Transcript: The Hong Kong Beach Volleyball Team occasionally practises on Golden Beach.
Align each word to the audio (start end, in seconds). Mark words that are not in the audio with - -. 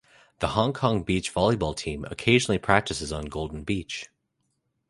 The 0.39 0.47
Hong 0.47 0.73
Kong 0.73 1.03
Beach 1.03 1.31
Volleyball 1.31 1.77
Team 1.77 2.05
occasionally 2.09 2.57
practises 2.57 3.11
on 3.11 3.25
Golden 3.25 3.61
Beach. 3.63 4.09